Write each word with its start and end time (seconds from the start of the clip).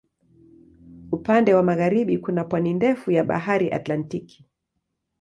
Upande 1.11 1.53
wa 1.53 1.63
magharibi 1.63 2.17
kuna 2.17 2.43
pwani 2.43 2.73
ndefu 2.73 3.11
ya 3.11 3.23
Bahari 3.23 3.71
Atlantiki. 3.71 4.45